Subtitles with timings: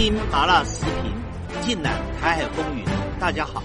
[0.00, 1.12] 听麻辣时评，
[1.60, 2.82] 尽览台海风云。
[3.20, 3.62] 大家好，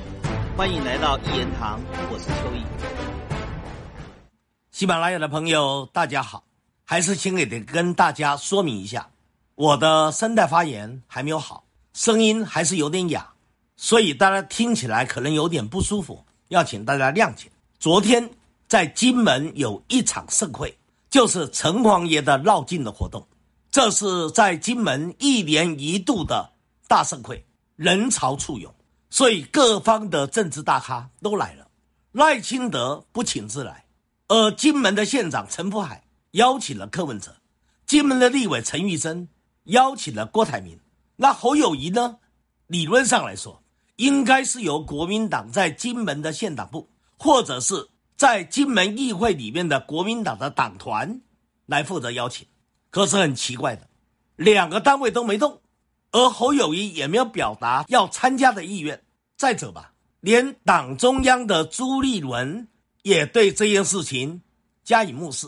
[0.58, 1.80] 欢迎来到一言堂，
[2.12, 2.62] 我是秋意。
[4.70, 6.44] 喜马拉雅的朋友，大家好，
[6.84, 9.10] 还是请给得跟大家说明一下，
[9.56, 11.64] 我的声带发炎还没有好，
[11.94, 13.26] 声音还是有点哑，
[13.78, 17.50] 所以大家听起来可能有点不舒服，要请大家谅解。
[17.80, 18.30] 昨天
[18.68, 20.78] 在金门有一场盛会，
[21.10, 23.26] 就是城隍爷的绕境的活动。
[23.76, 26.54] 这是在金门一年一度的
[26.88, 28.74] 大盛会，人潮簇涌，
[29.10, 31.68] 所以各方的政治大咖都来了。
[32.14, 33.86] 赖清德不请自来，
[34.30, 37.36] 而金门的县长陈福海邀请了柯文哲，
[37.86, 39.28] 金门的立委陈玉珍
[39.66, 40.80] 邀请了郭台铭。
[41.18, 42.20] 那侯友谊呢？
[42.68, 43.62] 理论上来说，
[43.98, 46.90] 应该是由国民党在金门的县党部，
[47.20, 51.20] 或者是在金门议会里面的国民党的党团
[51.66, 52.48] 来负责邀请。
[52.96, 53.90] 可是很奇怪的，
[54.38, 55.60] 两个单位都没动，
[56.12, 59.04] 而侯友谊也没有表达要参加的意愿。
[59.36, 62.70] 再者吧，连党中央的朱立伦
[63.02, 64.44] 也对这件事情
[64.86, 65.48] 加以漠视，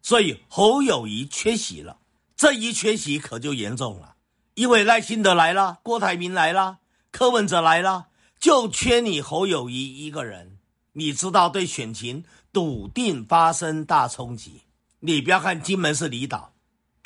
[0.00, 1.98] 所以侯友谊缺席了。
[2.34, 4.14] 这一缺席可就严重了，
[4.54, 6.78] 因为赖清德来了，郭台铭来了，
[7.12, 8.06] 柯文哲来了，
[8.40, 10.56] 就缺你侯友谊一个人。
[10.94, 14.62] 你知道，对选情笃定发生大冲击。
[15.00, 16.54] 你不要看金门是离岛。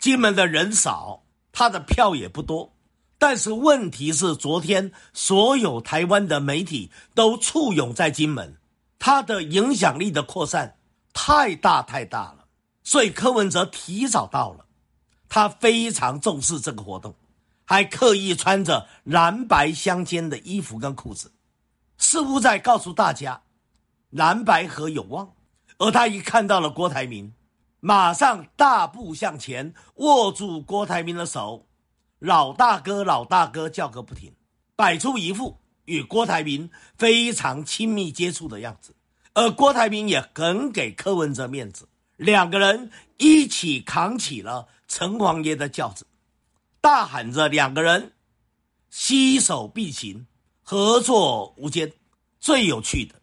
[0.02, 1.22] 金门的人少，
[1.52, 2.74] 他的票也不多，
[3.18, 8.58] 但是问题是，昨天所有台湾的媒体都簇拥在金门，
[8.98, 10.76] 他的影响力的扩散
[11.12, 12.46] 太大太大了，
[12.82, 14.66] 所以柯文哲提早到了，
[15.28, 17.14] 他非常重视这个活动，
[17.64, 21.30] 还刻意穿着蓝白相间的衣服跟裤子，
[21.96, 23.42] 似乎在告诉大家，
[24.10, 25.34] 蓝白河有望，
[25.78, 27.32] 而他一看到了郭台铭。
[27.84, 31.66] 马上大步向前，握住郭台铭的手，
[32.20, 34.32] 老大哥，老大哥叫个不停，
[34.76, 38.94] 摆出一副与郭台铭非常亲密接触的样子。
[39.34, 46.06] 而郭台铭也很给柯文哲面子，两个人一起扛起了城隍爷的轿子，
[46.80, 48.12] 大喊着两个人
[48.90, 50.28] 携手并行，
[50.62, 51.92] 合作无间。
[52.38, 53.16] 最有趣的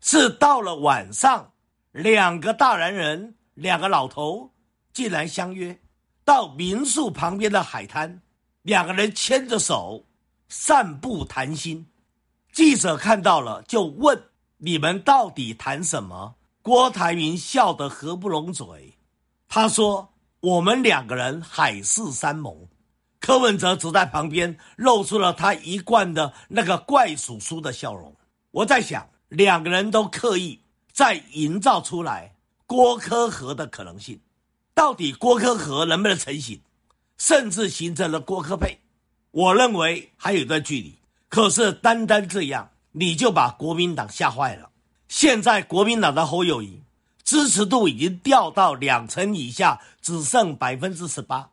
[0.00, 1.52] 是，到了晚上，
[1.92, 3.34] 两个大男人。
[3.58, 4.52] 两个老头
[4.92, 5.80] 竟然相约
[6.24, 8.22] 到民宿旁边的海滩，
[8.62, 10.04] 两个人牵着手
[10.48, 11.88] 散步谈心。
[12.52, 18.96] 记者看到了就问：“你们到底谈什么？”郭台铭笑得合不拢嘴，
[19.48, 22.68] 他说：“我们两个人海誓山盟。”
[23.18, 28.14] 柯文哲只在旁边露出了他一贯的那个怪叔叔的笑容。
[28.52, 32.36] 我在想，两个人都刻意在营造出来。
[32.68, 34.20] 郭科和的可能性，
[34.74, 36.60] 到底郭科和能不能成型，
[37.16, 38.78] 甚至形成了郭科配？
[39.30, 40.94] 我认为还有一段距离。
[41.30, 44.68] 可是单单这样，你就把国民党吓坏了。
[45.08, 46.82] 现在国民党的侯友谊
[47.24, 51.48] 支持度已经掉到两成以下，只剩百分之十八，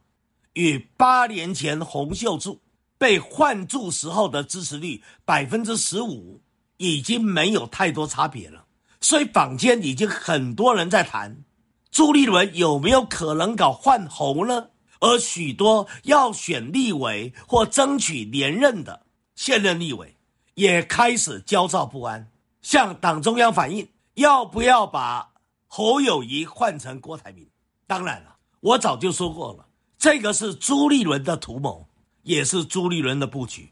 [0.52, 2.60] 与八年前洪秀柱
[2.98, 6.42] 被换柱时候的支持率百分之十五，
[6.76, 8.66] 已经没有太多差别了。
[9.06, 11.44] 所以坊间已经很多人在谈，
[11.92, 14.70] 朱立伦有没有可能搞换候呢？
[15.00, 19.06] 而许多要选立委或争取连任的
[19.36, 20.18] 现任立委，
[20.56, 22.32] 也开始焦躁不安，
[22.64, 25.34] 向党中央反映要不要把
[25.68, 27.48] 侯友谊换成郭台铭。
[27.86, 29.68] 当然了，我早就说过了，
[30.00, 31.88] 这个是朱立伦的图谋，
[32.24, 33.72] 也是朱立伦的布局，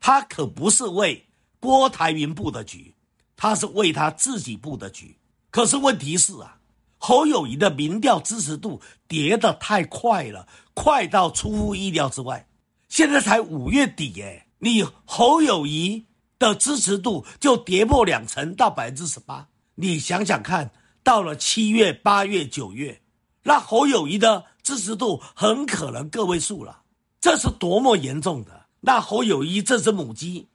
[0.00, 1.26] 他可不是为
[1.58, 2.94] 郭台铭布的局。
[3.36, 5.16] 他是为他自己布的局，
[5.50, 6.58] 可是问题是啊，
[6.98, 12.48] 侯友谊的民调支持度跌得太快了，快到出乎意料之外。
[12.88, 16.06] 现在才五月底耶，你侯友谊
[16.38, 19.48] 的支持度就跌破两成到百分之十八。
[19.74, 20.70] 你想想看，
[21.02, 23.02] 到了七月、八月、九月，
[23.42, 26.82] 那侯友谊的支持度很可能个位数了，
[27.20, 28.66] 这是多么严重的！
[28.80, 30.46] 那侯友谊这只母鸡，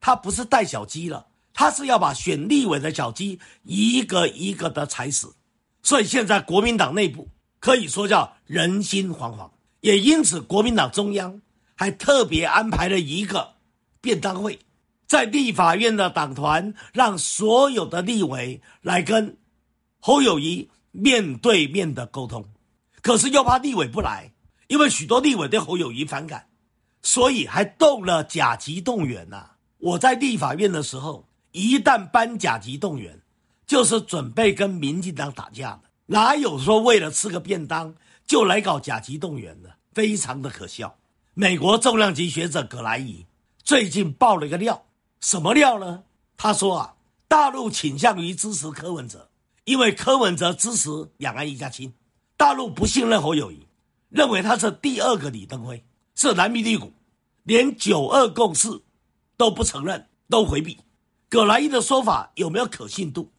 [0.00, 1.26] 它不是带小鸡了。
[1.58, 5.34] 他是要把选立委的小鸡一个一个的踩死，
[5.82, 7.30] 所以现在国民党内部
[7.60, 9.48] 可以说叫人心惶惶，
[9.80, 11.40] 也因此国民党中央
[11.74, 13.54] 还特别安排了一个
[14.02, 14.58] 便当会，
[15.06, 19.38] 在立法院的党团让所有的立委来跟
[19.98, 22.44] 侯友谊面对面的沟通，
[23.00, 24.30] 可是又怕立委不来，
[24.68, 26.48] 因为许多立委对侯友谊反感，
[27.00, 29.52] 所以还动了甲级动员呐。
[29.78, 31.25] 我在立法院的时候。
[31.56, 33.18] 一旦颁甲级动员，
[33.66, 37.94] 就是准备跟民进党打架的，哪有说为了吃个便当
[38.26, 39.74] 就来搞甲级动员的？
[39.94, 40.94] 非常的可笑。
[41.32, 43.24] 美国重量级学者葛莱仪
[43.64, 44.84] 最近爆了一个料，
[45.20, 46.02] 什么料呢？
[46.36, 46.94] 他说啊，
[47.26, 49.30] 大陆倾向于支持柯文哲，
[49.64, 51.94] 因为柯文哲支持两岸一家亲。
[52.36, 53.66] 大陆不信任侯友谊，
[54.10, 55.82] 认为他是第二个李登辉，
[56.14, 56.92] 是蓝皮绿骨，
[57.44, 58.68] 连九二共识
[59.38, 60.76] 都不承认，都回避。
[61.28, 63.32] 葛莱伊的说法有没有可信度？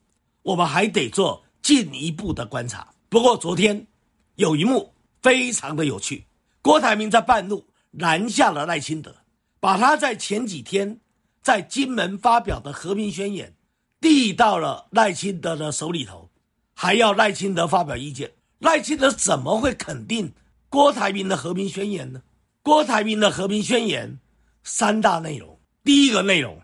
[0.43, 2.93] 我们还得做进一步的观察。
[3.07, 3.87] 不过昨天
[4.35, 6.25] 有一幕非常的有趣，
[6.61, 9.15] 郭台铭在半路拦下了赖清德，
[9.61, 10.99] 把他在前几天
[11.41, 13.55] 在金门发表的和平宣言
[14.01, 16.29] 递到了赖清德的手里头，
[16.73, 18.33] 还要赖清德发表意见。
[18.59, 20.33] 赖清德怎么会肯定
[20.67, 22.21] 郭台铭的和平宣言呢？
[22.61, 24.19] 郭台铭的和平宣言
[24.63, 26.61] 三大内容，第一个内容。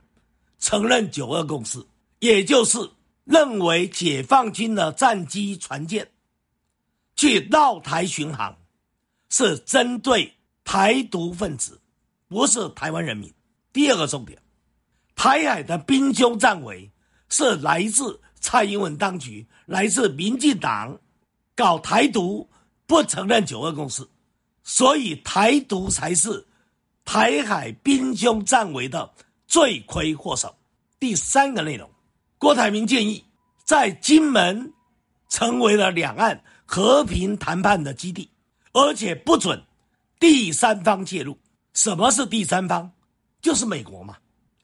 [0.64, 1.86] 承认九二共识，
[2.20, 2.80] 也就是
[3.26, 6.10] 认为解放军的战机船舰
[7.18, 8.58] 去绕台巡航，
[9.30, 10.34] 是针对
[10.64, 11.82] 台独分子，
[12.30, 13.30] 不是台湾人民。
[13.74, 14.42] 第二个重点，
[15.18, 16.90] 台海的兵凶战危
[17.28, 20.98] 是来自蔡英文当局，来自民进党
[21.58, 22.50] 搞台独，
[22.88, 24.08] 不承认九二共识，
[24.64, 26.48] 所以台独才是
[27.04, 29.14] 台海兵凶战危的。
[29.54, 30.56] 罪魁祸首。
[31.00, 31.88] 第三个内容，
[32.40, 33.24] 郭台铭建议
[33.64, 34.74] 在金门
[35.30, 38.28] 成为了两岸和平谈判的基地，
[38.72, 39.64] 而且不准
[40.20, 41.38] 第三方介入。
[41.72, 42.90] 什么是第三方？
[43.44, 44.18] 就是美国嘛。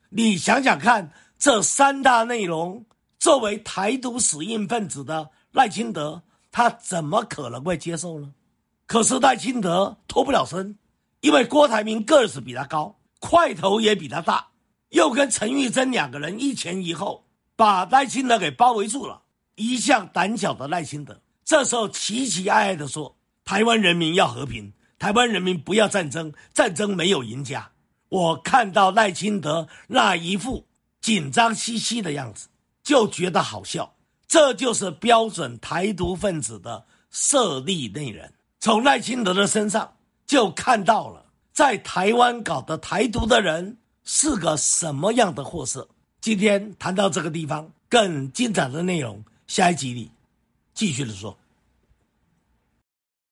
[0.10, 2.84] 你想想看，这三大内容，
[3.20, 6.20] 作为台独死硬分子的赖清德，
[6.52, 8.34] 他怎么可能会接受呢？
[8.88, 10.80] 可是赖清德脱不了身，
[11.22, 14.48] 因为郭台铭个子比他高，块头也比他大。
[14.90, 17.26] 又跟陈玉珍两个人一前一后，
[17.56, 19.22] 把赖清德给包围住了。
[19.56, 27.72] 一向胆小的赖清德，这时候奇奇爱爱的说：“台湾人民要和平，台湾人民不要战争，战争没有赢家。”
[28.08, 30.66] 我看到赖清德那一副
[31.02, 32.48] 紧张兮兮的样子，
[32.82, 33.96] 就觉得好笑。
[34.28, 38.34] 这就是标准台独分子的设立内人。
[38.60, 39.94] 从赖清德的身上
[40.26, 43.79] 就看到了，在台湾搞的台独的人。
[44.12, 45.88] 是个什么样的货色？
[46.20, 50.10] 今天谈到这个地方，更精彩的内容，下一集里
[50.74, 51.38] 继续的说。